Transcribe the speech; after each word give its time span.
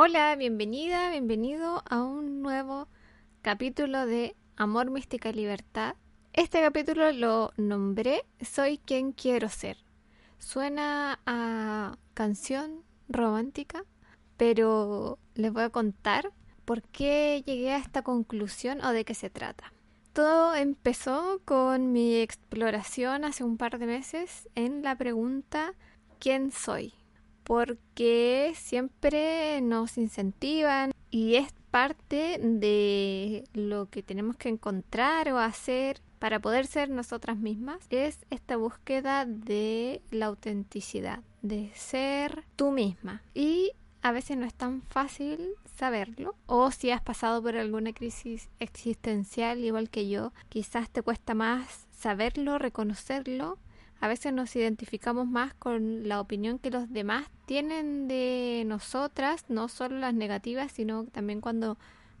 Hola, 0.00 0.36
bienvenida, 0.36 1.10
bienvenido 1.10 1.82
a 1.90 2.02
un 2.02 2.40
nuevo 2.40 2.86
capítulo 3.42 4.06
de 4.06 4.36
Amor, 4.54 4.92
Mística 4.92 5.32
Libertad. 5.32 5.96
Este 6.32 6.62
capítulo 6.62 7.10
lo 7.10 7.52
nombré 7.56 8.24
Soy 8.40 8.78
quien 8.78 9.10
quiero 9.10 9.48
ser. 9.48 9.76
Suena 10.38 11.18
a 11.26 11.98
canción 12.14 12.84
romántica, 13.08 13.82
pero 14.36 15.18
les 15.34 15.52
voy 15.52 15.64
a 15.64 15.70
contar 15.70 16.30
por 16.64 16.82
qué 16.82 17.42
llegué 17.44 17.72
a 17.72 17.78
esta 17.78 18.02
conclusión 18.02 18.80
o 18.84 18.92
de 18.92 19.04
qué 19.04 19.14
se 19.14 19.30
trata. 19.30 19.72
Todo 20.12 20.54
empezó 20.54 21.42
con 21.44 21.90
mi 21.90 22.18
exploración 22.18 23.24
hace 23.24 23.42
un 23.42 23.56
par 23.56 23.80
de 23.80 23.86
meses 23.86 24.48
en 24.54 24.84
la 24.84 24.94
pregunta 24.94 25.74
¿quién 26.20 26.52
soy? 26.52 26.94
Porque 27.48 28.52
siempre 28.54 29.62
nos 29.62 29.96
incentivan 29.96 30.92
y 31.10 31.36
es 31.36 31.50
parte 31.70 32.38
de 32.38 33.44
lo 33.54 33.86
que 33.86 34.02
tenemos 34.02 34.36
que 34.36 34.50
encontrar 34.50 35.32
o 35.32 35.38
hacer 35.38 36.02
para 36.18 36.40
poder 36.40 36.66
ser 36.66 36.90
nosotras 36.90 37.38
mismas 37.38 37.78
es 37.88 38.18
esta 38.28 38.58
búsqueda 38.58 39.24
de 39.24 40.02
la 40.10 40.26
autenticidad, 40.26 41.20
de 41.40 41.70
ser 41.74 42.44
tú 42.54 42.70
misma. 42.70 43.22
Y 43.32 43.72
a 44.02 44.12
veces 44.12 44.36
no 44.36 44.44
es 44.44 44.52
tan 44.52 44.82
fácil 44.82 45.54
saberlo. 45.74 46.34
O 46.44 46.70
si 46.70 46.90
has 46.90 47.00
pasado 47.00 47.42
por 47.42 47.56
alguna 47.56 47.94
crisis 47.94 48.50
existencial 48.60 49.64
igual 49.64 49.88
que 49.88 50.06
yo, 50.06 50.34
quizás 50.50 50.90
te 50.90 51.00
cuesta 51.00 51.32
más 51.32 51.86
saberlo, 51.92 52.58
reconocerlo 52.58 53.56
a 54.00 54.08
veces 54.08 54.32
nos 54.32 54.54
identificamos 54.54 55.26
más 55.26 55.54
con 55.54 56.08
la 56.08 56.20
opinión 56.20 56.58
que 56.58 56.70
los 56.70 56.90
demás 56.92 57.26
tienen 57.46 58.08
de 58.08 58.62
nosotras, 58.66 59.44
no 59.48 59.68
solo 59.68 59.98
las 59.98 60.14
negativas, 60.14 60.72
sino 60.72 61.04
también 61.06 61.40
cuando 61.40 61.78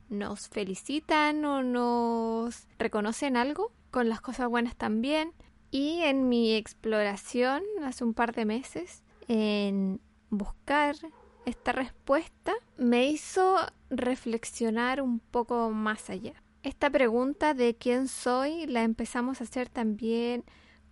nos 0.08 0.48
felicitan 0.48 1.44
o 1.44 1.62
nos 1.62 2.66
reconocen 2.78 3.36
algo, 3.36 3.72
con 3.90 4.08
las 4.08 4.20
cosas 4.20 4.48
buenas 4.48 4.76
también. 4.76 5.32
Y 5.70 6.00
en 6.00 6.28
mi 6.28 6.54
exploración 6.54 7.62
hace 7.84 8.04
un 8.04 8.14
par 8.14 8.34
de 8.34 8.44
meses, 8.44 9.02
en 9.28 10.00
buscar 10.30 10.96
esta 11.44 11.72
respuesta, 11.72 12.54
me 12.76 13.08
hizo 13.08 13.56
reflexionar 13.90 15.00
un 15.00 15.20
poco 15.20 15.70
más 15.70 16.10
allá. 16.10 16.42
Esta 16.62 16.90
pregunta 16.90 17.54
de 17.54 17.76
quién 17.76 18.08
soy 18.08 18.66
la 18.66 18.82
empezamos 18.82 19.40
a 19.40 19.44
hacer 19.44 19.68
también 19.68 20.44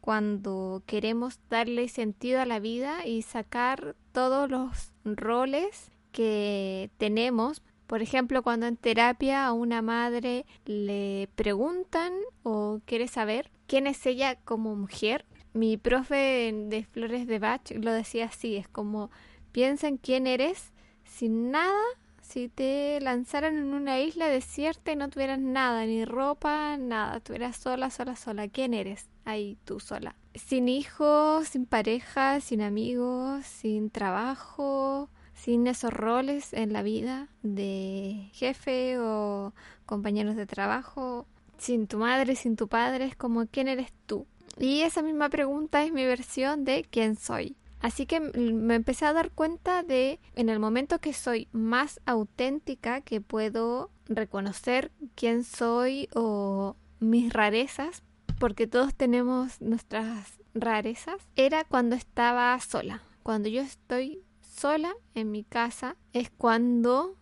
cuando 0.06 0.84
queremos 0.86 1.40
darle 1.50 1.88
sentido 1.88 2.40
a 2.40 2.46
la 2.46 2.60
vida 2.60 3.04
y 3.04 3.22
sacar 3.22 3.96
todos 4.12 4.48
los 4.48 4.92
roles 5.04 5.90
que 6.12 6.90
tenemos. 6.96 7.60
Por 7.88 8.02
ejemplo, 8.02 8.44
cuando 8.44 8.66
en 8.66 8.76
terapia 8.76 9.44
a 9.44 9.52
una 9.52 9.82
madre 9.82 10.46
le 10.64 11.28
preguntan 11.34 12.12
o 12.44 12.78
quiere 12.84 13.08
saber 13.08 13.50
quién 13.66 13.88
es 13.88 14.06
ella 14.06 14.36
como 14.44 14.76
mujer, 14.76 15.24
mi 15.54 15.76
profe 15.76 16.54
de 16.54 16.84
Flores 16.84 17.26
de 17.26 17.40
Bach 17.40 17.72
lo 17.72 17.90
decía 17.90 18.26
así, 18.26 18.54
es 18.54 18.68
como 18.68 19.10
piensa 19.50 19.88
en 19.88 19.96
quién 19.96 20.28
eres 20.28 20.72
sin 21.02 21.50
nada, 21.50 21.82
si 22.20 22.48
te 22.48 23.00
lanzaran 23.00 23.58
en 23.58 23.74
una 23.74 23.98
isla 23.98 24.28
desierta 24.28 24.92
y 24.92 24.96
no 24.96 25.10
tuvieras 25.10 25.40
nada, 25.40 25.84
ni 25.84 26.04
ropa, 26.04 26.76
nada, 26.76 27.16
estuvieras 27.16 27.56
sola, 27.56 27.90
sola, 27.90 28.14
sola, 28.14 28.46
¿quién 28.46 28.72
eres? 28.72 29.08
Ahí 29.26 29.58
tú 29.64 29.80
sola. 29.80 30.16
Sin 30.34 30.68
hijos, 30.68 31.48
sin 31.48 31.66
pareja, 31.66 32.40
sin 32.40 32.62
amigos, 32.62 33.44
sin 33.44 33.90
trabajo, 33.90 35.10
sin 35.34 35.66
esos 35.66 35.92
roles 35.92 36.52
en 36.54 36.72
la 36.72 36.82
vida 36.82 37.28
de 37.42 38.30
jefe 38.32 38.98
o 38.98 39.52
compañeros 39.84 40.36
de 40.36 40.46
trabajo, 40.46 41.26
sin 41.58 41.86
tu 41.86 41.98
madre, 41.98 42.36
sin 42.36 42.56
tu 42.56 42.68
padre, 42.68 43.12
como 43.18 43.46
quién 43.46 43.68
eres 43.68 43.92
tú. 44.06 44.26
Y 44.58 44.80
esa 44.80 45.02
misma 45.02 45.28
pregunta 45.28 45.84
es 45.84 45.92
mi 45.92 46.06
versión 46.06 46.64
de 46.64 46.86
quién 46.90 47.16
soy. 47.16 47.56
Así 47.80 48.06
que 48.06 48.20
me 48.20 48.74
empecé 48.74 49.04
a 49.04 49.12
dar 49.12 49.30
cuenta 49.30 49.82
de 49.82 50.18
en 50.34 50.48
el 50.48 50.58
momento 50.58 50.98
que 50.98 51.12
soy 51.12 51.48
más 51.52 52.00
auténtica, 52.06 53.02
que 53.02 53.20
puedo 53.20 53.90
reconocer 54.08 54.90
quién 55.14 55.44
soy 55.44 56.08
o 56.14 56.76
mis 57.00 57.32
rarezas, 57.32 58.02
porque 58.38 58.66
todos 58.66 58.94
tenemos 58.94 59.60
nuestras 59.60 60.38
rarezas, 60.54 61.16
era 61.36 61.64
cuando 61.64 61.96
estaba 61.96 62.58
sola. 62.60 63.02
Cuando 63.22 63.48
yo 63.48 63.62
estoy 63.62 64.22
sola 64.40 64.94
en 65.14 65.30
mi 65.30 65.44
casa 65.44 65.96
es 66.12 66.30
cuando 66.30 67.16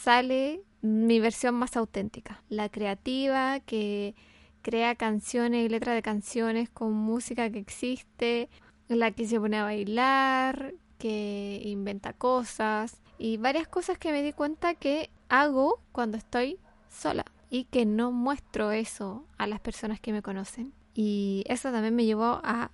sale 0.00 0.62
mi 0.82 1.20
versión 1.20 1.54
más 1.54 1.76
auténtica, 1.76 2.42
la 2.48 2.68
creativa 2.68 3.60
que 3.60 4.14
crea 4.62 4.94
canciones 4.94 5.64
y 5.64 5.68
letras 5.68 5.94
de 5.94 6.02
canciones 6.02 6.68
con 6.70 6.92
música 6.92 7.50
que 7.50 7.58
existe, 7.58 8.48
la 8.88 9.10
que 9.10 9.26
se 9.26 9.38
pone 9.38 9.58
a 9.58 9.64
bailar, 9.64 10.74
que 10.98 11.60
inventa 11.64 12.12
cosas. 12.12 13.00
Y 13.18 13.36
varias 13.36 13.68
cosas 13.68 13.98
que 13.98 14.12
me 14.12 14.22
di 14.22 14.32
cuenta 14.32 14.74
que 14.74 15.10
hago 15.28 15.80
cuando 15.92 16.18
estoy 16.18 16.58
sola 16.90 17.24
que 17.64 17.86
no 17.86 18.12
muestro 18.12 18.72
eso 18.72 19.24
a 19.38 19.46
las 19.46 19.60
personas 19.60 20.00
que 20.00 20.12
me 20.12 20.22
conocen. 20.22 20.72
Y 20.94 21.44
eso 21.46 21.70
también 21.70 21.94
me 21.94 22.04
llevó 22.04 22.40
a 22.42 22.70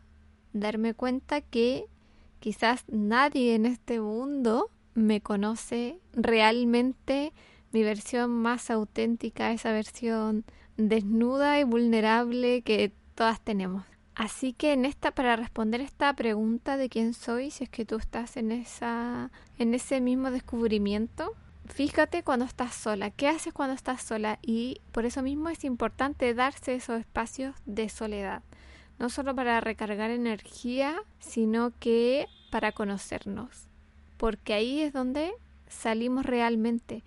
darme 0.52 0.94
cuenta 0.94 1.40
que 1.40 1.86
quizás 2.40 2.84
nadie 2.88 3.54
en 3.54 3.66
este 3.66 4.00
mundo 4.00 4.70
me 4.94 5.20
conoce 5.20 5.98
realmente 6.12 7.32
mi 7.72 7.82
versión 7.82 8.30
más 8.30 8.70
auténtica, 8.70 9.52
esa 9.52 9.72
versión 9.72 10.44
desnuda 10.76 11.58
y 11.58 11.64
vulnerable 11.64 12.62
que 12.62 12.92
todas 13.14 13.40
tenemos. 13.40 13.84
Así 14.14 14.52
que 14.52 14.72
en 14.72 14.84
esta 14.84 15.12
para 15.12 15.36
responder 15.36 15.80
esta 15.80 16.12
pregunta 16.14 16.76
de 16.76 16.90
quién 16.90 17.14
soy, 17.14 17.50
si 17.50 17.64
es 17.64 17.70
que 17.70 17.86
tú 17.86 17.96
estás 17.96 18.36
en 18.36 18.52
esa 18.52 19.30
en 19.58 19.74
ese 19.74 20.00
mismo 20.00 20.30
descubrimiento, 20.30 21.32
fíjate 21.66 22.22
cuando 22.22 22.44
estás 22.44 22.74
sola, 22.74 23.10
qué 23.10 23.28
haces 23.28 23.52
cuando 23.52 23.74
estás 23.74 24.02
sola 24.02 24.38
y 24.42 24.80
por 24.92 25.04
eso 25.04 25.22
mismo 25.22 25.48
es 25.48 25.64
importante 25.64 26.34
darse 26.34 26.74
esos 26.74 27.00
espacios 27.00 27.56
de 27.66 27.88
soledad, 27.88 28.42
no 28.98 29.08
solo 29.08 29.34
para 29.34 29.60
recargar 29.60 30.10
energía, 30.10 30.96
sino 31.18 31.72
que 31.78 32.26
para 32.50 32.72
conocernos, 32.72 33.68
porque 34.16 34.54
ahí 34.54 34.80
es 34.80 34.92
donde 34.92 35.32
salimos 35.68 36.26
realmente. 36.26 37.02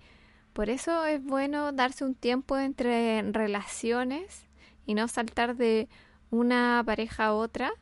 Por 0.52 0.70
eso 0.70 1.04
es 1.04 1.22
bueno 1.22 1.72
darse 1.72 2.04
un 2.04 2.14
tiempo 2.14 2.56
entre 2.56 3.22
relaciones 3.30 4.46
y 4.86 4.94
no 4.94 5.06
saltar 5.06 5.56
de 5.56 5.88
una 6.30 6.82
pareja 6.84 7.26
a 7.26 7.34
otra, 7.34 7.72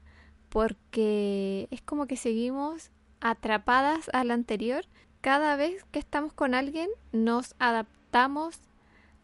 porque 0.48 1.68
es 1.70 1.82
como 1.82 2.06
que 2.06 2.16
seguimos 2.16 2.90
atrapadas 3.20 4.10
a 4.12 4.22
la 4.24 4.34
anterior 4.34 4.84
cada 5.24 5.56
vez 5.56 5.86
que 5.90 5.98
estamos 5.98 6.34
con 6.34 6.52
alguien 6.52 6.90
nos 7.10 7.54
adaptamos 7.58 8.60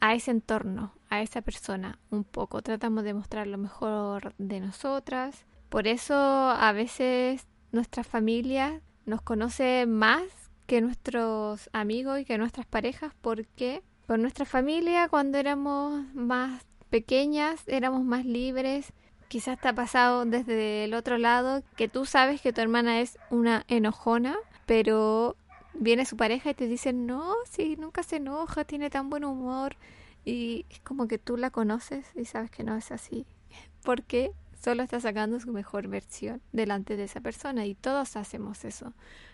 a 0.00 0.14
ese 0.14 0.30
entorno, 0.30 0.94
a 1.10 1.20
esa 1.20 1.42
persona 1.42 1.98
un 2.10 2.24
poco. 2.24 2.62
Tratamos 2.62 3.04
de 3.04 3.12
mostrar 3.12 3.46
lo 3.46 3.58
mejor 3.58 4.32
de 4.38 4.60
nosotras. 4.60 5.44
Por 5.68 5.86
eso 5.86 6.14
a 6.14 6.72
veces 6.72 7.46
nuestra 7.70 8.02
familia 8.02 8.80
nos 9.04 9.20
conoce 9.20 9.84
más 9.84 10.22
que 10.66 10.80
nuestros 10.80 11.68
amigos 11.74 12.18
y 12.18 12.24
que 12.24 12.38
nuestras 12.38 12.64
parejas 12.64 13.12
porque 13.20 13.82
con 14.06 14.22
nuestra 14.22 14.46
familia 14.46 15.06
cuando 15.10 15.36
éramos 15.36 16.02
más 16.14 16.64
pequeñas 16.88 17.60
éramos 17.66 18.04
más 18.04 18.24
libres. 18.24 18.94
Quizás 19.28 19.60
te 19.60 19.68
ha 19.68 19.74
pasado 19.74 20.24
desde 20.24 20.84
el 20.84 20.94
otro 20.94 21.18
lado 21.18 21.62
que 21.76 21.88
tú 21.88 22.06
sabes 22.06 22.40
que 22.40 22.54
tu 22.54 22.62
hermana 22.62 23.02
es 23.02 23.18
una 23.28 23.66
enojona, 23.68 24.38
pero 24.64 25.36
viene 25.74 26.04
su 26.04 26.16
pareja 26.16 26.50
y 26.50 26.54
te 26.54 26.66
dice, 26.66 26.92
no, 26.92 27.34
sí, 27.48 27.76
nunca 27.78 28.02
se 28.02 28.16
enoja, 28.16 28.64
tiene 28.64 28.90
tan 28.90 29.10
buen 29.10 29.24
humor. 29.24 29.76
Y 30.24 30.66
es 30.70 30.80
como 30.80 31.08
que 31.08 31.18
tú 31.18 31.36
la 31.36 31.50
conoces 31.50 32.06
y 32.14 32.24
sabes 32.24 32.50
que 32.50 32.64
no 32.64 32.76
es 32.76 32.92
así. 32.92 33.26
Porque 33.82 34.32
solo 34.62 34.82
está 34.82 35.00
sacando 35.00 35.40
su 35.40 35.52
mejor 35.52 35.88
versión 35.88 36.42
delante 36.52 36.96
de 36.96 37.04
esa 37.04 37.20
persona 37.20 37.66
y 37.66 37.74
todos 37.74 38.16
hacemos 38.16 38.64
eso. 38.64 38.92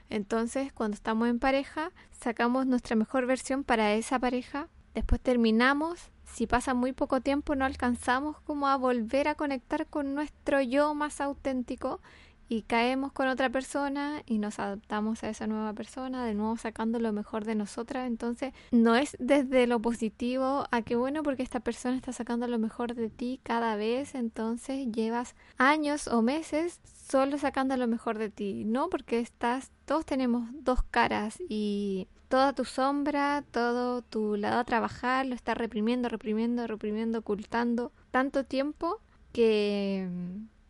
Entonces, 0.08 0.72
cuando 0.72 0.94
estamos 0.94 1.28
en 1.28 1.40
pareja, 1.40 1.90
sacamos 2.12 2.66
nuestra 2.66 2.94
mejor 2.94 3.26
versión 3.26 3.64
para 3.64 3.94
esa 3.94 4.18
pareja. 4.18 4.68
Después 4.94 5.20
terminamos. 5.20 6.10
Si 6.24 6.46
pasa 6.46 6.74
muy 6.74 6.92
poco 6.92 7.20
tiempo, 7.20 7.54
no 7.54 7.64
alcanzamos 7.64 8.40
como 8.40 8.68
a 8.68 8.76
volver 8.76 9.28
a 9.28 9.34
conectar 9.34 9.86
con 9.86 10.14
nuestro 10.14 10.60
yo 10.60 10.94
más 10.94 11.20
auténtico 11.20 12.00
y 12.48 12.62
caemos 12.62 13.12
con 13.12 13.28
otra 13.28 13.50
persona 13.50 14.22
y 14.26 14.38
nos 14.38 14.58
adaptamos 14.58 15.22
a 15.22 15.28
esa 15.28 15.46
nueva 15.46 15.72
persona, 15.72 16.24
de 16.24 16.34
nuevo 16.34 16.56
sacando 16.56 16.98
lo 16.98 17.12
mejor 17.12 17.44
de 17.44 17.54
nosotras. 17.54 18.06
Entonces, 18.06 18.52
no 18.70 18.96
es 18.96 19.16
desde 19.18 19.66
lo 19.66 19.80
positivo 19.80 20.66
a 20.70 20.82
que 20.82 20.96
bueno, 20.96 21.22
porque 21.22 21.42
esta 21.42 21.60
persona 21.60 21.96
está 21.96 22.12
sacando 22.12 22.46
lo 22.46 22.58
mejor 22.58 22.94
de 22.94 23.10
ti 23.10 23.40
cada 23.42 23.76
vez, 23.76 24.14
entonces 24.14 24.90
llevas 24.92 25.34
años 25.58 26.08
o 26.08 26.22
meses 26.22 26.80
solo 26.84 27.38
sacando 27.38 27.76
lo 27.76 27.86
mejor 27.86 28.18
de 28.18 28.30
ti, 28.30 28.64
no, 28.64 28.88
porque 28.88 29.20
estás, 29.20 29.70
todos 29.84 30.04
tenemos 30.04 30.48
dos 30.52 30.82
caras 30.82 31.38
y 31.48 32.08
toda 32.28 32.52
tu 32.52 32.64
sombra, 32.64 33.44
todo 33.50 34.02
tu 34.02 34.36
lado 34.36 34.58
a 34.58 34.64
trabajar 34.64 35.26
lo 35.26 35.34
estás 35.34 35.56
reprimiendo, 35.56 36.08
reprimiendo, 36.08 36.66
reprimiendo, 36.66 37.20
ocultando 37.20 37.92
tanto 38.10 38.44
tiempo 38.44 39.00
que 39.32 40.08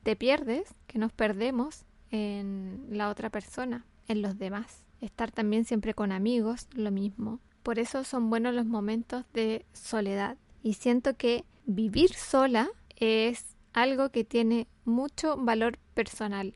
te 0.07 0.15
pierdes, 0.15 0.73
que 0.87 1.01
nos 1.01 1.11
perdemos 1.11 1.85
en 2.13 2.87
la 2.91 3.11
otra 3.11 3.29
persona, 3.29 3.85
en 4.07 4.23
los 4.23 4.39
demás. 4.39 4.85
Estar 5.01 5.33
también 5.33 5.65
siempre 5.65 5.95
con 5.95 6.13
amigos, 6.13 6.69
lo 6.75 6.93
mismo. 6.93 7.41
Por 7.65 7.81
eso 7.81 8.05
son 8.05 8.31
buenos 8.31 8.55
los 8.55 8.67
momentos 8.67 9.25
de 9.35 9.67
soledad. 9.73 10.37
Y 10.63 10.75
siento 10.75 11.17
que 11.17 11.45
vivir 11.65 12.15
sola 12.15 12.69
es 12.95 13.57
algo 13.73 14.11
que 14.11 14.23
tiene 14.23 14.69
mucho 14.85 15.37
valor 15.39 15.77
personal, 15.93 16.55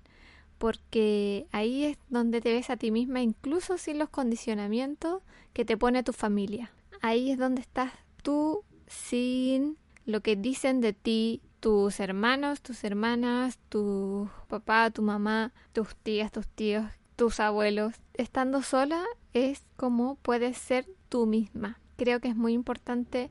porque 0.58 1.48
ahí 1.50 1.86
es 1.86 1.98
donde 2.08 2.40
te 2.40 2.52
ves 2.52 2.70
a 2.70 2.76
ti 2.76 2.92
misma 2.92 3.20
incluso 3.20 3.78
sin 3.78 3.98
los 3.98 4.10
condicionamientos 4.10 5.24
que 5.52 5.64
te 5.64 5.76
pone 5.76 6.04
tu 6.04 6.12
familia. 6.12 6.70
Ahí 7.00 7.32
es 7.32 7.38
donde 7.38 7.62
estás 7.62 7.90
tú 8.22 8.62
sin 8.86 9.76
lo 10.06 10.20
que 10.20 10.36
dicen 10.36 10.80
de 10.80 10.92
ti 10.92 11.42
tus 11.60 12.00
hermanos, 12.00 12.62
tus 12.62 12.82
hermanas, 12.84 13.58
tu 13.68 14.28
papá, 14.48 14.90
tu 14.90 15.02
mamá, 15.02 15.52
tus 15.72 15.94
tías, 15.96 16.32
tus 16.32 16.48
tíos, 16.48 16.86
tus 17.16 17.38
abuelos. 17.38 17.94
Estando 18.14 18.62
sola 18.62 19.04
es 19.34 19.62
como 19.76 20.16
puedes 20.16 20.56
ser 20.56 20.86
tú 21.08 21.26
misma. 21.26 21.78
Creo 21.96 22.20
que 22.20 22.28
es 22.28 22.36
muy 22.36 22.54
importante 22.54 23.30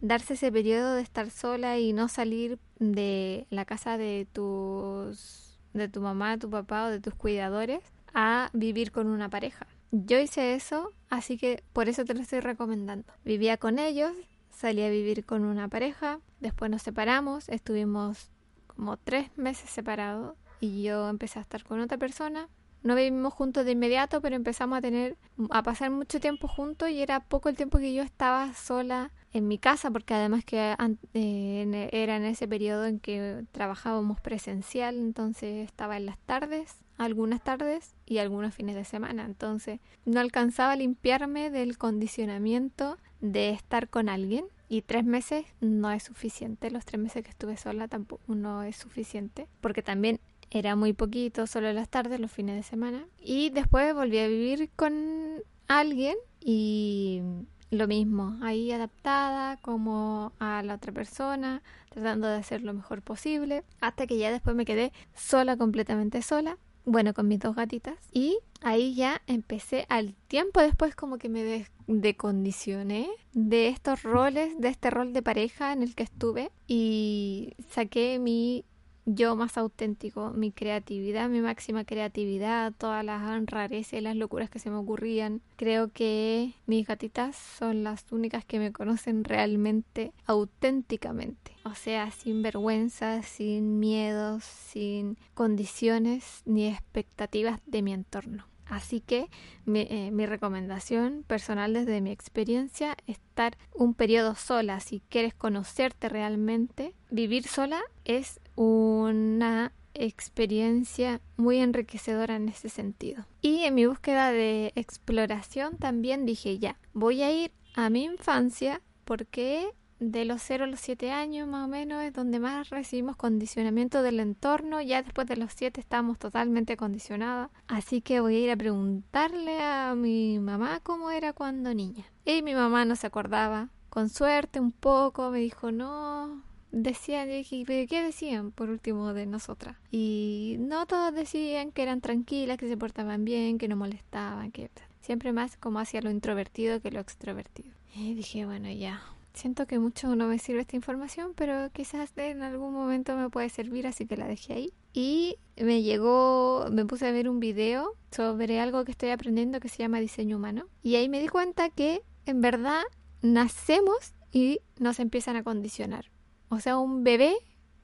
darse 0.00 0.34
ese 0.34 0.52
periodo 0.52 0.94
de 0.94 1.02
estar 1.02 1.30
sola 1.30 1.78
y 1.78 1.92
no 1.92 2.08
salir 2.08 2.58
de 2.78 3.46
la 3.50 3.64
casa 3.64 3.98
de 3.98 4.26
tus 4.32 5.58
de 5.72 5.88
tu 5.88 6.00
mamá, 6.00 6.38
tu 6.38 6.48
papá 6.48 6.86
o 6.86 6.90
de 6.90 7.00
tus 7.00 7.14
cuidadores 7.14 7.80
a 8.14 8.48
vivir 8.52 8.92
con 8.92 9.08
una 9.08 9.28
pareja. 9.28 9.66
Yo 9.90 10.18
hice 10.18 10.54
eso, 10.54 10.92
así 11.10 11.36
que 11.36 11.64
por 11.72 11.88
eso 11.88 12.04
te 12.04 12.14
lo 12.14 12.20
estoy 12.20 12.40
recomendando. 12.40 13.12
Vivía 13.24 13.56
con 13.56 13.78
ellos, 13.78 14.12
salí 14.54 14.82
a 14.82 14.90
vivir 14.90 15.24
con 15.24 15.44
una 15.44 15.68
pareja, 15.68 16.20
después 16.40 16.70
nos 16.70 16.82
separamos, 16.82 17.48
estuvimos 17.48 18.30
como 18.66 18.96
tres 18.96 19.30
meses 19.36 19.70
separados 19.70 20.36
y 20.60 20.82
yo 20.82 21.08
empecé 21.08 21.38
a 21.38 21.42
estar 21.42 21.64
con 21.64 21.80
otra 21.80 21.98
persona. 21.98 22.48
No 22.82 22.94
vivimos 22.94 23.32
juntos 23.32 23.64
de 23.64 23.72
inmediato, 23.72 24.20
pero 24.20 24.36
empezamos 24.36 24.76
a 24.76 24.82
tener, 24.82 25.16
a 25.50 25.62
pasar 25.62 25.90
mucho 25.90 26.20
tiempo 26.20 26.48
juntos 26.48 26.90
y 26.90 27.00
era 27.00 27.20
poco 27.20 27.48
el 27.48 27.56
tiempo 27.56 27.78
que 27.78 27.94
yo 27.94 28.02
estaba 28.02 28.52
sola 28.52 29.10
en 29.32 29.48
mi 29.48 29.58
casa, 29.58 29.90
porque 29.90 30.12
además 30.12 30.44
que 30.44 30.76
eh, 31.14 31.88
era 31.92 32.16
en 32.16 32.24
ese 32.24 32.46
periodo 32.46 32.84
en 32.84 33.00
que 33.00 33.44
trabajábamos 33.52 34.20
presencial, 34.20 34.96
entonces 34.96 35.64
estaba 35.66 35.96
en 35.96 36.06
las 36.06 36.18
tardes, 36.18 36.83
algunas 36.96 37.42
tardes 37.42 37.94
y 38.06 38.18
algunos 38.18 38.54
fines 38.54 38.76
de 38.76 38.84
semana, 38.84 39.24
entonces 39.24 39.80
no 40.04 40.20
alcanzaba 40.20 40.72
a 40.72 40.76
limpiarme 40.76 41.50
del 41.50 41.78
condicionamiento 41.78 42.98
de 43.20 43.50
estar 43.50 43.88
con 43.88 44.08
alguien 44.08 44.46
y 44.68 44.82
tres 44.82 45.04
meses 45.04 45.44
no 45.60 45.90
es 45.90 46.02
suficiente, 46.02 46.70
los 46.70 46.84
tres 46.84 47.00
meses 47.00 47.22
que 47.22 47.30
estuve 47.30 47.56
sola 47.56 47.88
tampoco 47.88 48.34
no 48.34 48.62
es 48.62 48.76
suficiente, 48.76 49.46
porque 49.60 49.82
también 49.82 50.20
era 50.50 50.76
muy 50.76 50.92
poquito, 50.92 51.46
solo 51.46 51.72
las 51.72 51.88
tardes, 51.88 52.20
los 52.20 52.30
fines 52.30 52.56
de 52.56 52.62
semana, 52.62 53.06
y 53.20 53.50
después 53.50 53.94
volví 53.94 54.18
a 54.18 54.28
vivir 54.28 54.70
con 54.76 55.42
alguien 55.68 56.16
y 56.40 57.22
lo 57.70 57.88
mismo, 57.88 58.38
ahí 58.42 58.70
adaptada 58.70 59.56
como 59.56 60.32
a 60.38 60.62
la 60.62 60.74
otra 60.74 60.92
persona, 60.92 61.62
tratando 61.90 62.28
de 62.28 62.36
hacer 62.36 62.62
lo 62.62 62.72
mejor 62.72 63.02
posible, 63.02 63.64
hasta 63.80 64.06
que 64.06 64.18
ya 64.18 64.30
después 64.30 64.54
me 64.54 64.64
quedé 64.64 64.92
sola, 65.14 65.56
completamente 65.56 66.22
sola, 66.22 66.56
bueno, 66.84 67.14
con 67.14 67.28
mis 67.28 67.40
dos 67.40 67.56
gatitas, 67.56 67.96
y 68.12 68.38
ahí 68.60 68.94
ya 68.94 69.22
empecé 69.26 69.86
al 69.88 70.14
tiempo 70.28 70.60
después 70.60 70.94
como 70.94 71.18
que 71.18 71.28
me 71.28 71.66
decondicioné 71.86 73.08
de 73.32 73.68
estos 73.68 74.02
roles, 74.02 74.58
de 74.58 74.68
este 74.68 74.90
rol 74.90 75.12
de 75.12 75.22
pareja 75.22 75.72
en 75.72 75.82
el 75.82 75.94
que 75.94 76.02
estuve 76.02 76.50
y 76.66 77.54
saqué 77.70 78.18
mi 78.18 78.64
yo 79.06 79.36
más 79.36 79.58
auténtico, 79.58 80.30
mi 80.30 80.52
creatividad, 80.52 81.28
mi 81.28 81.40
máxima 81.40 81.84
creatividad, 81.84 82.72
todas 82.76 83.04
las 83.04 83.22
rarezas 83.46 83.94
y 83.94 84.00
las 84.00 84.16
locuras 84.16 84.50
que 84.50 84.58
se 84.58 84.70
me 84.70 84.76
ocurrían. 84.76 85.40
Creo 85.56 85.88
que 85.92 86.54
mis 86.66 86.86
gatitas 86.86 87.36
son 87.36 87.84
las 87.84 88.04
únicas 88.10 88.44
que 88.44 88.58
me 88.58 88.72
conocen 88.72 89.24
realmente 89.24 90.12
auténticamente. 90.26 91.52
O 91.64 91.74
sea, 91.74 92.10
sin 92.10 92.42
vergüenza, 92.42 93.22
sin 93.22 93.78
miedos, 93.78 94.44
sin 94.44 95.18
condiciones 95.34 96.42
ni 96.44 96.68
expectativas 96.68 97.60
de 97.66 97.82
mi 97.82 97.92
entorno. 97.92 98.46
Así 98.66 99.00
que 99.00 99.28
eh, 99.66 100.10
mi, 100.10 100.26
recomendación 100.26 101.24
personal 101.26 101.74
desde 101.74 102.00
mi 102.00 102.10
experiencia, 102.10 102.96
estar 103.06 103.56
un 103.74 103.94
periodo 103.94 104.34
sola, 104.34 104.80
si 104.80 105.02
quieres 105.08 105.34
conocerte 105.34 106.08
realmente, 106.08 106.94
vivir 107.10 107.46
sola 107.46 107.80
es 108.04 108.40
una 108.56 109.72
experiencia 109.94 111.20
muy 111.36 111.58
enriquecedora 111.58 112.36
en 112.36 112.48
ese 112.48 112.68
sentido. 112.68 113.26
Y 113.40 113.62
en 113.62 113.74
mi 113.74 113.86
búsqueda 113.86 114.32
de 114.32 114.72
exploración 114.74 115.76
también 115.78 116.26
dije 116.26 116.58
ya, 116.58 116.76
voy 116.92 117.22
a 117.22 117.32
ir 117.32 117.52
a 117.74 117.90
mi 117.90 118.04
infancia 118.04 118.80
porque 119.04 119.68
de 120.00 120.24
los 120.24 120.42
0 120.42 120.64
a 120.64 120.66
los 120.66 120.80
7 120.80 121.10
años 121.12 121.48
más 121.48 121.64
o 121.64 121.68
menos 121.68 122.02
es 122.02 122.12
donde 122.12 122.40
más 122.40 122.70
recibimos 122.70 123.16
condicionamiento 123.16 124.02
del 124.02 124.20
entorno. 124.20 124.80
Ya 124.80 125.02
después 125.02 125.26
de 125.26 125.36
los 125.36 125.52
7 125.54 125.80
estamos 125.80 126.18
totalmente 126.18 126.76
condicionadas. 126.76 127.50
Así 127.68 128.00
que 128.00 128.20
voy 128.20 128.36
a 128.36 128.40
ir 128.40 128.50
a 128.50 128.56
preguntarle 128.56 129.62
a 129.62 129.94
mi 129.94 130.38
mamá 130.38 130.80
cómo 130.82 131.10
era 131.10 131.32
cuando 131.32 131.72
niña. 131.74 132.04
Y 132.24 132.42
mi 132.42 132.54
mamá 132.54 132.84
no 132.84 132.96
se 132.96 133.06
acordaba. 133.06 133.70
Con 133.88 134.08
suerte 134.08 134.60
un 134.60 134.72
poco 134.72 135.30
me 135.30 135.38
dijo 135.38 135.70
no. 135.70 136.42
Decían, 136.76 137.28
dije, 137.28 137.86
¿qué 137.86 138.02
decían 138.02 138.50
por 138.50 138.68
último 138.68 139.14
de 139.14 139.26
nosotras? 139.26 139.76
Y 139.90 140.56
no 140.58 140.86
todos 140.86 141.14
decían 141.14 141.70
que 141.70 141.82
eran 141.82 142.00
tranquilas, 142.00 142.58
que 142.58 142.68
se 142.68 142.76
portaban 142.76 143.24
bien, 143.24 143.58
que 143.58 143.68
no 143.68 143.76
molestaban, 143.76 144.50
que 144.50 144.70
siempre 145.00 145.32
más 145.32 145.56
como 145.56 145.78
hacia 145.78 146.02
lo 146.02 146.10
introvertido 146.10 146.80
que 146.80 146.90
lo 146.90 147.00
extrovertido. 147.00 147.70
Y 147.94 148.14
dije, 148.14 148.44
bueno, 148.44 148.70
ya, 148.72 149.00
Siento 149.34 149.66
que 149.66 149.80
mucho 149.80 150.14
no 150.14 150.28
me 150.28 150.38
sirve 150.38 150.60
esta 150.60 150.76
información, 150.76 151.32
pero 151.34 151.68
quizás 151.72 152.12
en 152.16 152.42
algún 152.42 152.72
momento 152.72 153.16
me 153.16 153.28
puede 153.30 153.48
servir, 153.48 153.84
así 153.84 154.06
que 154.06 154.16
la 154.16 154.28
dejé 154.28 154.52
ahí. 154.52 154.72
Y 154.92 155.38
me 155.56 155.82
llegó, 155.82 156.66
me 156.70 156.84
puse 156.86 157.08
a 157.08 157.10
ver 157.10 157.28
un 157.28 157.40
video 157.40 157.96
sobre 158.12 158.60
algo 158.60 158.84
que 158.84 158.92
estoy 158.92 159.10
aprendiendo 159.10 159.58
que 159.58 159.68
se 159.68 159.78
llama 159.78 159.98
diseño 159.98 160.36
humano. 160.36 160.66
Y 160.84 160.94
ahí 160.94 161.08
me 161.08 161.20
di 161.20 161.26
cuenta 161.26 161.68
que 161.68 162.02
en 162.26 162.40
verdad 162.42 162.82
nacemos 163.22 164.14
y 164.30 164.60
nos 164.78 165.00
empiezan 165.00 165.34
a 165.34 165.42
condicionar. 165.42 166.13
O 166.54 166.60
sea, 166.60 166.78
un 166.78 167.02
bebé 167.02 167.34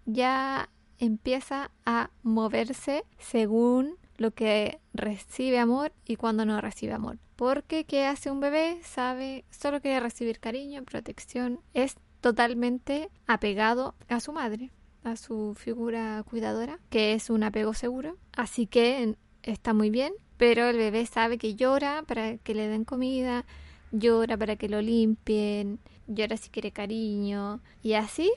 ya 0.06 0.68
empieza 1.00 1.72
a 1.84 2.10
moverse 2.22 3.04
según 3.18 3.96
lo 4.16 4.30
que 4.30 4.78
recibe 4.94 5.58
amor 5.58 5.92
y 6.06 6.14
cuando 6.14 6.44
no 6.44 6.60
recibe 6.60 6.92
amor. 6.92 7.18
Porque 7.34 7.82
¿qué 7.82 8.04
hace 8.04 8.30
un 8.30 8.38
bebé? 8.38 8.78
Sabe, 8.84 9.44
solo 9.50 9.80
quiere 9.80 9.98
recibir 9.98 10.38
cariño, 10.38 10.84
protección, 10.84 11.58
es 11.74 11.96
totalmente 12.20 13.10
apegado 13.26 13.96
a 14.08 14.20
su 14.20 14.32
madre, 14.32 14.70
a 15.02 15.16
su 15.16 15.56
figura 15.58 16.22
cuidadora, 16.30 16.78
que 16.90 17.14
es 17.14 17.28
un 17.28 17.42
apego 17.42 17.74
seguro. 17.74 18.18
Así 18.36 18.68
que 18.68 19.16
está 19.42 19.74
muy 19.74 19.90
bien, 19.90 20.12
pero 20.36 20.68
el 20.68 20.76
bebé 20.76 21.06
sabe 21.06 21.38
que 21.38 21.56
llora 21.56 22.04
para 22.06 22.36
que 22.36 22.54
le 22.54 22.68
den 22.68 22.84
comida, 22.84 23.44
llora 23.90 24.36
para 24.36 24.54
que 24.54 24.68
lo 24.68 24.80
limpien, 24.80 25.80
llora 26.06 26.36
si 26.36 26.50
quiere 26.50 26.70
cariño 26.70 27.60
y 27.82 27.94
así 27.94 28.30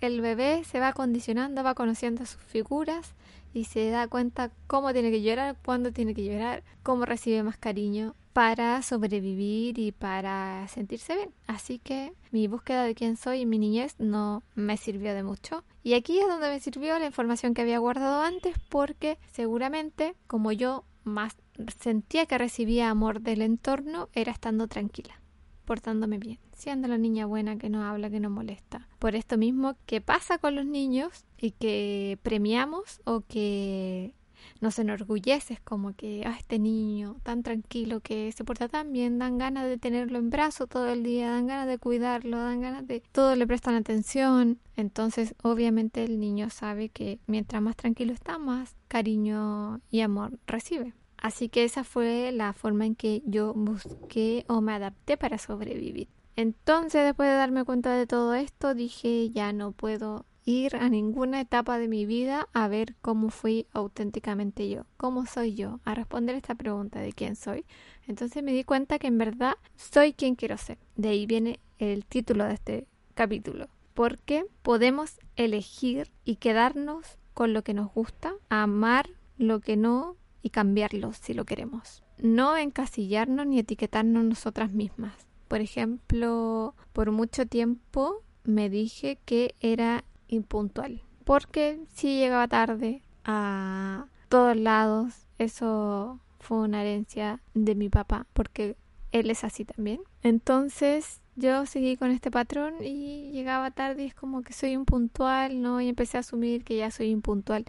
el 0.00 0.20
bebé 0.20 0.64
se 0.64 0.80
va 0.80 0.92
condicionando, 0.92 1.62
va 1.62 1.74
conociendo 1.74 2.26
sus 2.26 2.40
figuras 2.42 3.14
y 3.54 3.64
se 3.64 3.88
da 3.90 4.08
cuenta 4.08 4.50
cómo 4.66 4.92
tiene 4.92 5.10
que 5.10 5.22
llorar, 5.22 5.56
cuándo 5.64 5.92
tiene 5.92 6.14
que 6.14 6.24
llorar, 6.24 6.62
cómo 6.82 7.06
recibe 7.06 7.42
más 7.42 7.56
cariño 7.56 8.14
para 8.34 8.82
sobrevivir 8.82 9.78
y 9.78 9.92
para 9.92 10.68
sentirse 10.68 11.16
bien. 11.16 11.30
Así 11.46 11.78
que 11.78 12.12
mi 12.32 12.48
búsqueda 12.48 12.84
de 12.84 12.94
quién 12.94 13.16
soy 13.16 13.42
en 13.42 13.48
mi 13.48 13.58
niñez 13.58 13.94
no 13.98 14.42
me 14.54 14.76
sirvió 14.76 15.14
de 15.14 15.22
mucho. 15.22 15.64
Y 15.82 15.94
aquí 15.94 16.18
es 16.18 16.28
donde 16.28 16.50
me 16.50 16.60
sirvió 16.60 16.98
la 16.98 17.06
información 17.06 17.54
que 17.54 17.62
había 17.62 17.78
guardado 17.78 18.20
antes 18.20 18.54
porque 18.68 19.16
seguramente 19.32 20.14
como 20.26 20.52
yo 20.52 20.84
más 21.04 21.34
sentía 21.80 22.26
que 22.26 22.36
recibía 22.36 22.90
amor 22.90 23.22
del 23.22 23.40
entorno 23.40 24.10
era 24.12 24.32
estando 24.32 24.66
tranquila, 24.66 25.18
portándome 25.66 26.18
bien, 26.18 26.38
siendo 26.52 26.88
la 26.88 26.96
niña 26.96 27.26
buena 27.26 27.58
que 27.58 27.68
no 27.68 27.84
habla, 27.84 28.08
que 28.08 28.20
no 28.20 28.30
molesta. 28.30 28.88
Por 28.98 29.14
esto 29.14 29.36
mismo 29.36 29.76
que 29.84 30.00
pasa 30.00 30.38
con 30.38 30.54
los 30.54 30.64
niños 30.64 31.26
y 31.38 31.50
que 31.50 32.18
premiamos 32.22 33.00
o 33.04 33.20
que 33.20 34.14
nos 34.60 34.78
enorgulleces 34.78 35.60
como 35.60 35.94
que, 35.94 36.22
ah, 36.26 36.36
este 36.38 36.58
niño 36.58 37.16
tan 37.22 37.42
tranquilo 37.42 38.00
que 38.00 38.32
se 38.32 38.44
porta 38.44 38.68
tan 38.68 38.92
bien, 38.92 39.18
dan 39.18 39.38
ganas 39.38 39.66
de 39.66 39.78
tenerlo 39.78 40.18
en 40.18 40.30
brazo 40.30 40.66
todo 40.66 40.88
el 40.88 41.02
día, 41.02 41.30
dan 41.30 41.46
ganas 41.46 41.66
de 41.66 41.78
cuidarlo, 41.78 42.38
dan 42.38 42.60
ganas 42.60 42.86
de... 42.86 43.02
Todo 43.12 43.36
le 43.36 43.46
prestan 43.46 43.74
atención. 43.74 44.58
Entonces, 44.76 45.34
obviamente 45.42 46.04
el 46.04 46.20
niño 46.20 46.50
sabe 46.50 46.88
que 46.88 47.18
mientras 47.26 47.62
más 47.62 47.76
tranquilo 47.76 48.12
está, 48.12 48.38
más 48.38 48.76
cariño 48.88 49.80
y 49.90 50.00
amor 50.00 50.38
recibe. 50.46 50.94
Así 51.18 51.48
que 51.48 51.64
esa 51.64 51.84
fue 51.84 52.30
la 52.32 52.52
forma 52.52 52.86
en 52.86 52.94
que 52.94 53.22
yo 53.26 53.54
busqué 53.54 54.44
o 54.48 54.60
me 54.60 54.72
adapté 54.72 55.16
para 55.16 55.38
sobrevivir. 55.38 56.08
Entonces, 56.36 57.04
después 57.04 57.28
de 57.28 57.36
darme 57.36 57.64
cuenta 57.64 57.94
de 57.94 58.06
todo 58.06 58.34
esto, 58.34 58.74
dije, 58.74 59.30
ya 59.30 59.52
no 59.52 59.72
puedo 59.72 60.26
ir 60.44 60.76
a 60.76 60.88
ninguna 60.88 61.40
etapa 61.40 61.78
de 61.78 61.88
mi 61.88 62.06
vida 62.06 62.48
a 62.52 62.68
ver 62.68 62.94
cómo 63.02 63.30
fui 63.30 63.66
auténticamente 63.72 64.68
yo, 64.68 64.86
cómo 64.96 65.26
soy 65.26 65.54
yo, 65.54 65.80
a 65.84 65.94
responder 65.94 66.36
esta 66.36 66.54
pregunta 66.54 67.00
de 67.00 67.12
quién 67.12 67.34
soy. 67.36 67.64
Entonces 68.06 68.42
me 68.44 68.52
di 68.52 68.62
cuenta 68.62 68.98
que 68.98 69.08
en 69.08 69.18
verdad 69.18 69.54
soy 69.74 70.12
quien 70.12 70.36
quiero 70.36 70.56
ser. 70.56 70.78
De 70.94 71.08
ahí 71.08 71.26
viene 71.26 71.58
el 71.78 72.04
título 72.04 72.44
de 72.44 72.54
este 72.54 72.86
capítulo, 73.14 73.68
porque 73.92 74.46
podemos 74.62 75.18
elegir 75.34 76.12
y 76.24 76.36
quedarnos 76.36 77.18
con 77.34 77.52
lo 77.52 77.64
que 77.64 77.74
nos 77.74 77.92
gusta, 77.92 78.34
amar 78.48 79.10
lo 79.38 79.60
que 79.60 79.76
no 79.76 80.16
y 80.42 80.50
cambiarlo 80.50 81.12
si 81.12 81.34
lo 81.34 81.44
queremos. 81.44 82.02
No 82.18 82.56
encasillarnos 82.56 83.46
ni 83.46 83.58
etiquetarnos 83.58 84.24
nosotras 84.24 84.72
mismas. 84.72 85.26
Por 85.48 85.60
ejemplo, 85.60 86.74
por 86.92 87.12
mucho 87.12 87.46
tiempo 87.46 88.22
me 88.44 88.70
dije 88.70 89.18
que 89.24 89.54
era 89.60 90.04
impuntual, 90.28 91.02
porque 91.24 91.80
si 91.92 92.18
llegaba 92.18 92.48
tarde 92.48 93.02
a 93.24 94.06
todos 94.28 94.56
lados, 94.56 95.26
eso 95.38 96.20
fue 96.40 96.58
una 96.58 96.82
herencia 96.82 97.40
de 97.54 97.74
mi 97.74 97.88
papá, 97.88 98.26
porque 98.32 98.76
él 99.12 99.30
es 99.30 99.44
así 99.44 99.64
también. 99.64 100.00
Entonces 100.22 101.20
yo 101.36 101.66
seguí 101.66 101.96
con 101.96 102.10
este 102.10 102.30
patrón 102.30 102.74
y 102.82 103.30
llegaba 103.32 103.70
tarde 103.70 104.04
y 104.04 104.06
es 104.06 104.14
como 104.14 104.42
que 104.42 104.52
soy 104.52 104.70
impuntual, 104.70 105.60
¿no? 105.60 105.80
Y 105.80 105.88
empecé 105.88 106.16
a 106.16 106.20
asumir 106.20 106.64
que 106.64 106.76
ya 106.76 106.90
soy 106.90 107.08
impuntual. 107.10 107.64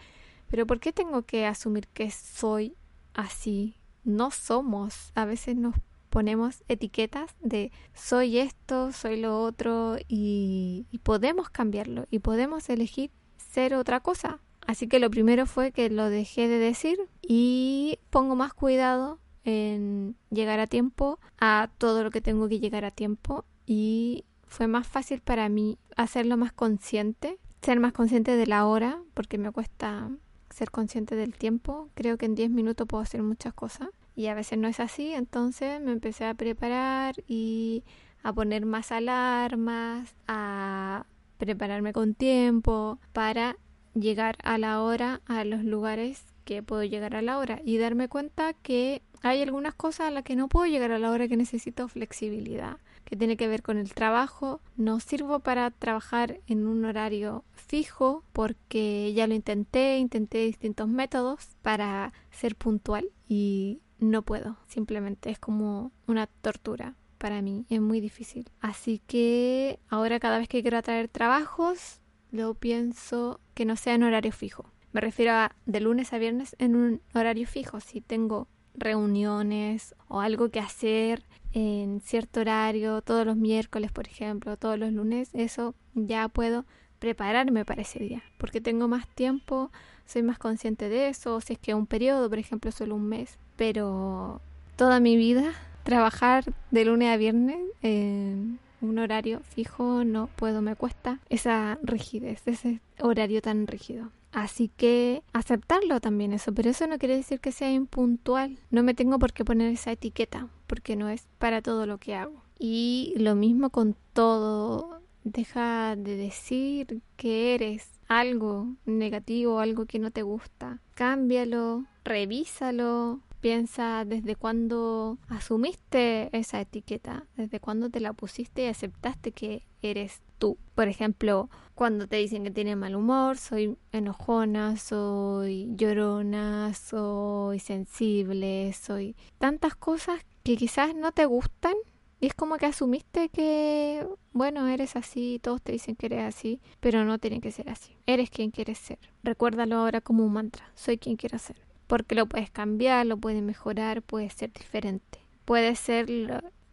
Pero 0.49 0.65
¿por 0.65 0.79
qué 0.79 0.91
tengo 0.93 1.23
que 1.23 1.45
asumir 1.45 1.87
que 1.87 2.11
soy 2.11 2.75
así? 3.13 3.75
No 4.03 4.31
somos. 4.31 5.11
A 5.15 5.25
veces 5.25 5.55
nos 5.55 5.75
ponemos 6.09 6.63
etiquetas 6.67 7.35
de 7.41 7.71
soy 7.93 8.39
esto, 8.39 8.91
soy 8.91 9.19
lo 9.19 9.41
otro 9.43 9.97
y, 10.07 10.87
podemos 11.03 11.49
cambiarlo 11.49 12.07
y 12.09 12.19
podemos 12.19 12.69
elegir 12.69 13.11
ser 13.37 13.75
otra 13.75 13.99
cosa. 13.99 14.39
Así 14.65 14.87
que 14.87 14.99
lo 14.99 15.09
primero 15.09 15.45
fue 15.45 15.71
que 15.71 15.89
lo 15.89 16.09
dejé 16.09 16.47
de 16.47 16.57
decir 16.57 16.97
y 17.21 17.99
pongo 18.09 18.35
más 18.35 18.53
cuidado 18.53 19.19
en 19.45 20.17
llegar 20.29 20.59
a 20.59 20.67
tiempo 20.67 21.19
a 21.39 21.69
todo 21.77 22.03
lo 22.03 22.11
que 22.11 22.19
tengo 22.19 22.49
que 22.49 22.59
llegar 22.59 22.83
a 22.83 22.91
tiempo 22.91 23.45
y 23.65 24.25
fue 24.45 24.67
más 24.67 24.85
fácil 24.87 25.21
para 25.21 25.47
mí 25.47 25.77
hacerlo 25.95 26.35
más 26.35 26.51
consciente, 26.51 27.37
ser 27.61 27.79
más 27.79 27.93
consciente 27.93 28.35
de 28.35 28.47
la 28.47 28.65
hora 28.65 29.01
porque 29.13 29.37
me 29.37 29.51
cuesta 29.51 30.09
ser 30.57 30.71
consciente 30.71 31.15
del 31.15 31.35
tiempo. 31.35 31.89
Creo 31.93 32.17
que 32.17 32.25
en 32.25 32.35
10 32.35 32.49
minutos 32.49 32.87
puedo 32.87 33.03
hacer 33.03 33.21
muchas 33.21 33.53
cosas 33.53 33.89
y 34.15 34.27
a 34.27 34.33
veces 34.33 34.57
no 34.57 34.67
es 34.67 34.79
así, 34.79 35.13
entonces 35.13 35.79
me 35.79 35.91
empecé 35.91 36.25
a 36.25 36.33
preparar 36.33 37.15
y 37.27 37.83
a 38.23 38.33
poner 38.33 38.65
más 38.65 38.91
alarmas, 38.91 40.15
a 40.27 41.05
prepararme 41.37 41.93
con 41.93 42.15
tiempo 42.15 42.99
para 43.13 43.57
llegar 43.93 44.37
a 44.43 44.57
la 44.57 44.81
hora 44.81 45.21
a 45.27 45.43
los 45.43 45.63
lugares 45.63 46.25
que 46.43 46.63
puedo 46.63 46.83
llegar 46.83 47.15
a 47.15 47.21
la 47.21 47.37
hora 47.37 47.61
y 47.63 47.77
darme 47.77 48.07
cuenta 48.07 48.53
que 48.53 49.03
hay 49.21 49.43
algunas 49.43 49.75
cosas 49.75 50.07
a 50.07 50.11
las 50.11 50.23
que 50.23 50.35
no 50.35 50.47
puedo 50.47 50.65
llegar 50.65 50.91
a 50.91 50.99
la 50.99 51.11
hora 51.11 51.27
que 51.27 51.37
necesito 51.37 51.87
flexibilidad, 51.87 52.77
que 53.07 53.15
tiene 53.15 53.37
que 53.37 53.47
ver 53.47 53.63
con 53.63 53.77
el 53.77 53.93
trabajo. 53.93 54.59
No 54.75 54.99
sirvo 54.99 55.39
para 55.39 55.71
trabajar 55.71 56.41
en 56.45 56.67
un 56.67 56.83
horario 56.83 57.45
fijo 57.53 58.25
porque 58.33 59.13
ya 59.13 59.27
lo 59.27 59.33
intenté, 59.33 59.97
intenté 59.97 60.39
distintos 60.39 60.89
métodos 60.89 61.55
para 61.61 62.11
ser 62.31 62.57
puntual 62.57 63.09
y 63.29 63.79
no 63.99 64.23
puedo, 64.23 64.57
simplemente 64.67 65.29
es 65.29 65.39
como 65.39 65.91
una 66.05 66.27
tortura 66.27 66.95
para 67.17 67.41
mí, 67.41 67.65
es 67.69 67.79
muy 67.79 68.01
difícil. 68.01 68.49
Así 68.59 69.01
que 69.07 69.79
ahora 69.87 70.19
cada 70.19 70.37
vez 70.37 70.49
que 70.49 70.61
quiero 70.61 70.77
atraer 70.77 71.07
trabajos, 71.07 72.01
lo 72.31 72.55
pienso 72.55 73.39
que 73.53 73.65
no 73.65 73.77
sea 73.77 73.95
en 73.95 74.03
horario 74.03 74.33
fijo. 74.33 74.71
Me 74.91 74.99
refiero 74.99 75.31
a 75.31 75.55
de 75.65 75.79
lunes 75.79 76.11
a 76.11 76.17
viernes 76.17 76.55
en 76.59 76.75
un 76.75 77.01
horario 77.13 77.47
fijo. 77.47 77.79
Si 77.79 78.01
tengo 78.01 78.47
reuniones 78.75 79.95
o 80.07 80.21
algo 80.21 80.49
que 80.49 80.59
hacer 80.59 81.23
en 81.57 82.01
cierto 82.01 82.41
horario, 82.41 83.01
todos 83.01 83.25
los 83.25 83.35
miércoles, 83.35 83.91
por 83.91 84.07
ejemplo, 84.07 84.57
todos 84.57 84.77
los 84.77 84.93
lunes, 84.93 85.31
eso 85.33 85.73
ya 85.95 86.27
puedo 86.27 86.65
prepararme 86.99 87.65
para 87.65 87.81
ese 87.81 87.97
día, 87.97 88.21
porque 88.37 88.61
tengo 88.61 88.87
más 88.87 89.07
tiempo, 89.07 89.71
soy 90.05 90.21
más 90.21 90.37
consciente 90.37 90.87
de 90.87 91.09
eso, 91.09 91.41
si 91.41 91.53
es 91.53 91.59
que 91.59 91.73
un 91.73 91.87
periodo, 91.87 92.29
por 92.29 92.37
ejemplo, 92.37 92.71
solo 92.71 92.93
un 92.93 93.09
mes, 93.09 93.39
pero 93.55 94.39
toda 94.75 94.99
mi 94.99 95.17
vida 95.17 95.51
trabajar 95.81 96.43
de 96.69 96.85
lunes 96.85 97.09
a 97.09 97.17
viernes 97.17 97.57
en 97.81 98.59
un 98.79 98.99
horario 98.99 99.39
fijo 99.39 100.03
no 100.03 100.27
puedo, 100.27 100.61
me 100.61 100.75
cuesta 100.75 101.19
esa 101.27 101.79
rigidez, 101.81 102.43
ese 102.45 102.81
horario 102.99 103.41
tan 103.41 103.65
rígido. 103.65 104.11
Así 104.38 104.67
que 104.67 105.24
aceptarlo 105.34 106.00
también 106.00 106.32
eso, 106.32 106.53
pero 106.53 106.70
eso 106.70 106.86
no 106.86 107.00
quiere 107.00 107.15
decir 107.15 107.39
que 107.39 107.51
sea 107.51 107.72
impuntual. 107.72 108.60
No 108.70 108.84
me 108.84 108.94
tengo 108.94 109.17
por 109.17 109.34
qué 109.34 109.44
poner 109.44 109.74
esa 109.74 109.91
etiqueta, 109.91 110.48
porque 110.67 110.96
no 110.96 111.10
es 111.10 111.27
para 111.39 111.63
todo 111.63 111.88
lo 111.88 111.98
que 111.98 112.13
hago. 112.13 112.44
Y 112.60 113.15
lo 113.17 113.34
mismo 113.34 113.72
con 113.72 113.96
todo. 114.13 115.01
Deja 115.24 115.96
de 115.96 116.15
decir 116.17 117.01
que 117.15 117.56
eres 117.56 117.89
algo 118.08 118.67
negativo, 118.86 119.60
algo 119.60 119.88
que 119.88 119.98
no 119.98 120.12
te 120.12 120.22
gusta. 120.22 120.82
Cámbialo, 120.94 121.86
revísalo, 122.06 123.22
Piensa 123.39 124.03
desde 124.06 124.36
cuándo 124.36 125.17
asumiste 125.27 126.29
esa 126.38 126.60
etiqueta, 126.60 127.25
desde 127.36 127.60
cuándo 127.60 127.89
te 127.89 128.00
la 128.00 128.13
pusiste 128.13 128.63
y 128.63 128.67
aceptaste 128.67 129.32
que 129.32 129.65
eres 129.82 130.22
tú. 130.38 130.58
Por 130.75 130.88
ejemplo, 130.88 131.50
cuando 131.75 132.08
te 132.08 132.17
dicen 132.17 132.44
que 132.44 132.51
tienes 132.51 132.77
mal 132.77 132.96
humor, 132.96 133.38
soy 133.38 133.77
enojona, 133.91 134.77
soy 134.77 135.70
llorona, 135.75 136.74
soy 136.74 137.60
sensible, 137.60 138.74
soy 138.74 139.15
tantas 139.38 139.75
cosas 139.75 140.25
que 140.44 140.58
quizás 140.58 140.96
no 140.96 141.12
te 141.12 141.25
gustan 141.25 141.75
y 142.20 142.27
es 142.27 142.34
como 142.34 142.58
que 142.58 142.65
asumiste 142.65 143.29
que, 143.29 144.08
bueno, 144.34 144.67
eres 144.67 144.96
así, 144.96 145.39
todos 145.44 145.62
te 145.62 145.72
dicen 145.74 145.96
que 145.96 146.08
eres 146.08 146.24
así, 146.24 146.60
pero 146.79 147.06
no 147.06 147.20
tiene 147.20 147.41
que 147.41 147.51
ser 147.51 147.70
así. 147.70 147.96
Eres 148.08 148.32
quien 148.32 148.50
quieres 148.50 148.79
ser. 148.79 148.98
Recuérdalo 149.24 149.75
ahora 149.75 150.01
como 150.01 150.25
un 150.25 150.34
mantra. 150.34 150.72
Soy 150.74 150.98
quien 150.98 151.15
quiero 151.15 151.38
ser 151.38 151.66
porque 151.88 152.15
lo 152.15 152.27
puedes 152.27 152.51
cambiar, 152.51 153.06
lo 153.06 153.17
puedes 153.17 153.41
mejorar, 153.41 154.01
puede 154.01 154.29
ser 154.29 154.51
diferente. 154.53 155.20
Puede 155.46 155.75
ser 155.75 156.08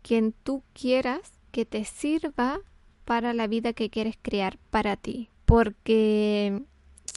quien 0.03 0.33
tú 0.43 0.63
quieras 0.73 1.33
que 1.53 1.65
te 1.65 1.85
sirva 1.85 2.61
para 3.05 3.33
la 3.33 3.47
vida 3.47 3.73
que 3.73 3.91
quieres 3.91 4.17
crear 4.21 4.59
para 4.71 4.97
ti. 4.97 5.31
Porque 5.45 6.63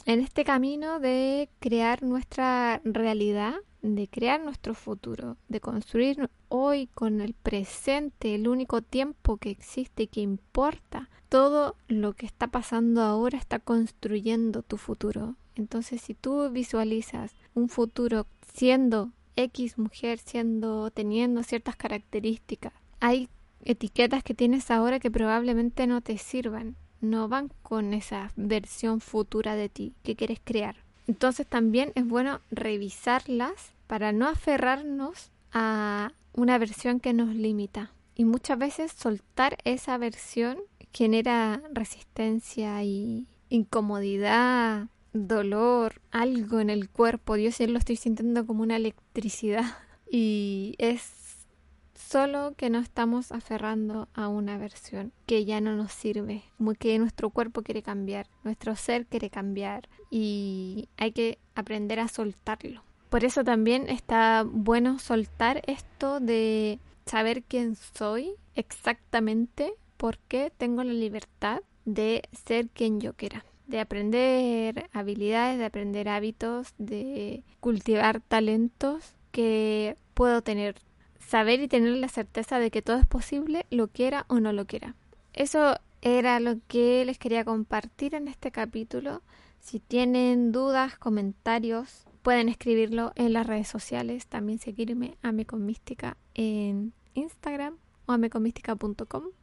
en 0.06 0.20
este 0.20 0.44
camino 0.44 1.00
de 1.00 1.50
crear 1.58 2.02
nuestra 2.02 2.80
realidad, 2.84 3.54
de 3.82 4.08
crear 4.08 4.40
nuestro 4.40 4.74
futuro, 4.74 5.36
de 5.48 5.60
construir 5.60 6.30
hoy 6.48 6.88
con 6.94 7.20
el 7.20 7.34
presente, 7.34 8.34
el 8.34 8.48
único 8.48 8.82
tiempo 8.82 9.36
que 9.36 9.50
existe 9.50 10.04
y 10.04 10.06
que 10.06 10.20
importa, 10.20 11.10
todo 11.28 11.76
lo 11.88 12.14
que 12.14 12.26
está 12.26 12.46
pasando 12.46 13.02
ahora 13.02 13.38
está 13.38 13.58
construyendo 13.58 14.62
tu 14.62 14.76
futuro. 14.76 15.36
Entonces, 15.56 16.00
si 16.00 16.14
tú 16.14 16.48
visualizas 16.50 17.34
un 17.58 17.68
futuro 17.68 18.26
siendo 18.54 19.10
X 19.36 19.78
mujer, 19.78 20.18
siendo 20.18 20.90
teniendo 20.90 21.42
ciertas 21.42 21.76
características, 21.76 22.72
hay 23.00 23.28
etiquetas 23.64 24.22
que 24.22 24.34
tienes 24.34 24.70
ahora 24.70 24.98
que 24.98 25.10
probablemente 25.10 25.86
no 25.86 26.00
te 26.00 26.18
sirvan, 26.18 26.76
no 27.00 27.28
van 27.28 27.52
con 27.62 27.94
esa 27.94 28.32
versión 28.36 29.00
futura 29.00 29.54
de 29.54 29.68
ti 29.68 29.94
que 30.02 30.16
quieres 30.16 30.40
crear. 30.42 30.76
Entonces 31.06 31.46
también 31.46 31.92
es 31.94 32.06
bueno 32.06 32.40
revisarlas 32.50 33.72
para 33.86 34.12
no 34.12 34.26
aferrarnos 34.28 35.30
a 35.52 36.12
una 36.34 36.58
versión 36.58 37.00
que 37.00 37.12
nos 37.12 37.34
limita. 37.34 37.92
Y 38.14 38.24
muchas 38.24 38.58
veces 38.58 38.92
soltar 38.92 39.56
esa 39.64 39.96
versión 39.96 40.58
genera 40.92 41.62
resistencia 41.72 42.82
y 42.82 43.26
incomodidad 43.48 44.88
dolor, 45.12 46.00
algo 46.10 46.60
en 46.60 46.70
el 46.70 46.88
cuerpo. 46.88 47.34
Dios, 47.34 47.58
ya 47.58 47.66
lo 47.66 47.78
estoy 47.78 47.96
sintiendo 47.96 48.46
como 48.46 48.62
una 48.62 48.76
electricidad. 48.76 49.64
Y 50.10 50.74
es 50.78 51.46
solo 51.94 52.54
que 52.56 52.70
no 52.70 52.78
estamos 52.78 53.32
aferrando 53.32 54.08
a 54.14 54.28
una 54.28 54.56
versión 54.56 55.12
que 55.26 55.44
ya 55.44 55.60
no 55.60 55.76
nos 55.76 55.92
sirve, 55.92 56.44
como 56.56 56.72
que 56.72 56.98
nuestro 56.98 57.28
cuerpo 57.28 57.62
quiere 57.62 57.82
cambiar, 57.82 58.26
nuestro 58.44 58.74
ser 58.76 59.04
quiere 59.04 59.28
cambiar 59.28 59.88
y 60.10 60.88
hay 60.96 61.12
que 61.12 61.38
aprender 61.54 62.00
a 62.00 62.08
soltarlo. 62.08 62.82
Por 63.10 63.24
eso 63.24 63.44
también 63.44 63.88
está 63.88 64.44
bueno 64.46 64.98
soltar 64.98 65.62
esto 65.66 66.20
de 66.20 66.78
saber 67.04 67.42
quién 67.42 67.76
soy 67.76 68.32
exactamente, 68.54 69.72
porque 69.96 70.52
tengo 70.56 70.84
la 70.84 70.92
libertad 70.92 71.60
de 71.84 72.22
ser 72.32 72.68
quien 72.68 73.00
yo 73.00 73.14
quiera, 73.14 73.44
de 73.68 73.80
aprender 73.80 74.88
habilidades, 74.92 75.58
de 75.58 75.66
aprender 75.66 76.08
hábitos, 76.08 76.74
de 76.78 77.44
cultivar 77.60 78.20
talentos 78.20 79.14
que 79.30 79.96
puedo 80.14 80.42
tener. 80.42 80.76
Saber 81.20 81.60
y 81.60 81.68
tener 81.68 81.94
la 81.96 82.08
certeza 82.08 82.58
de 82.58 82.70
que 82.70 82.82
todo 82.82 82.96
es 82.96 83.06
posible, 83.06 83.66
lo 83.70 83.88
quiera 83.88 84.24
o 84.28 84.40
no 84.40 84.52
lo 84.52 84.66
quiera. 84.66 84.96
Eso 85.34 85.78
era 86.00 86.40
lo 86.40 86.56
que 86.66 87.04
les 87.04 87.18
quería 87.18 87.44
compartir 87.44 88.14
en 88.14 88.28
este 88.28 88.50
capítulo. 88.50 89.22
Si 89.60 89.78
tienen 89.78 90.50
dudas, 90.50 90.96
comentarios, 90.96 92.06
pueden 92.22 92.48
escribirlo 92.48 93.12
en 93.16 93.34
las 93.34 93.46
redes 93.46 93.68
sociales. 93.68 94.26
También 94.26 94.58
seguirme 94.58 95.18
a 95.22 95.32
Mística 95.32 96.16
en 96.34 96.94
Instagram 97.12 97.76
o 98.06 98.12
a 98.12 98.18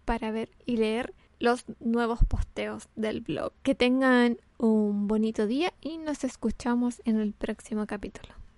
para 0.06 0.32
ver 0.32 0.50
y 0.66 0.78
leer 0.78 1.14
los 1.40 1.66
nuevos 1.80 2.20
posteos 2.28 2.90
del 2.96 3.22
blog. 3.22 3.52
Que 3.64 3.76
tengan 3.76 4.38
un 4.58 5.08
bonito 5.08 5.48
día 5.48 5.74
y 5.82 5.98
nos 5.98 6.24
escuchamos 6.24 7.02
en 7.06 7.20
el 7.20 7.34
próximo 7.34 7.86
capítulo. 7.86 8.34